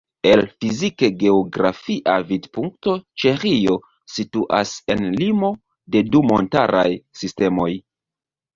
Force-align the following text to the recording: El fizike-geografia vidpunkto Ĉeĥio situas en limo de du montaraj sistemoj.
El 0.27 0.39
fizike-geografia 0.63 2.15
vidpunkto 2.29 2.95
Ĉeĥio 3.25 3.77
situas 4.15 4.73
en 4.97 5.07
limo 5.21 5.53
de 5.97 6.05
du 6.11 6.25
montaraj 6.33 6.89
sistemoj. 7.25 7.71